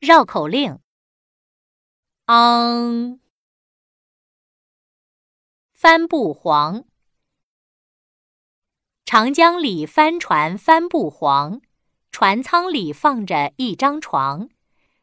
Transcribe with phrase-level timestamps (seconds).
[0.00, 0.78] 绕口令：
[2.24, 3.20] 昂，
[5.74, 6.86] 帆布黄。
[9.04, 11.60] 长江里帆船帆布黄，
[12.10, 14.48] 船舱里放着一张床，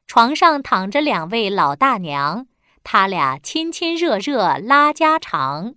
[0.07, 2.47] 床上躺着两位老大娘，
[2.83, 5.75] 他俩亲亲热热拉家常。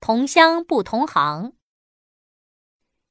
[0.00, 1.52] 同乡不同行，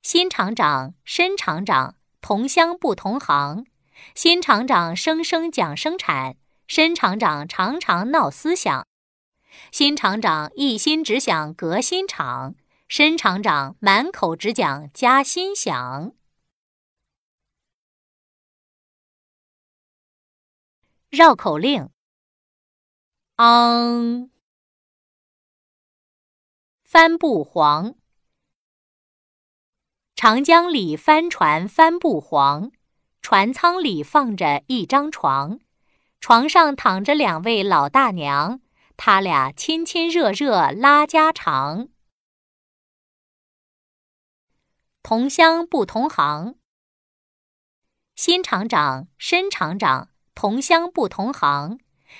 [0.02, 1.96] 新厂长、申厂长。
[2.27, 3.65] 同乡不同行，
[4.13, 6.36] 新厂长声声讲生产，
[6.67, 8.86] 申厂长常常闹思想。
[9.71, 12.55] 新厂长一心只想革新厂，
[12.89, 16.15] 申厂长满口只讲加薪饷。
[21.09, 21.89] 绕口令：
[23.37, 24.29] 昂，
[26.83, 27.95] 帆布黄。
[30.18, 32.72] 长江里帆船帆布黄，
[33.22, 35.59] 船舱里放着一张床，
[36.20, 38.59] 床上躺着两位老大娘，
[38.98, 41.90] 他俩亲亲热热拉家常。
[45.04, 46.56] 同乡不同行，
[48.16, 51.78] 新厂长、申厂长同乡不同行，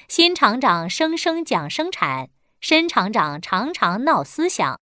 [0.08, 2.30] 新厂长声声讲生产，
[2.62, 4.80] 申厂长常常闹思想。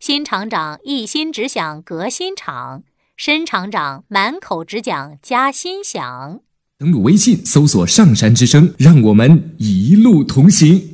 [0.00, 2.82] 新厂长一心只想革新厂，
[3.16, 6.40] 申厂长满口只讲加薪饷。
[6.78, 10.91] 登录微信，搜索“上山之声”，让我们一路同行。